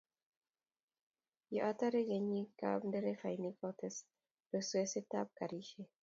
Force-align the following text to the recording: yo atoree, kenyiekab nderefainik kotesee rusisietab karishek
yo 1.55 1.61
atoree, 1.71 2.07
kenyiekab 2.09 2.79
nderefainik 2.85 3.55
kotesee 3.61 4.11
rusisietab 4.51 5.27
karishek 5.37 5.89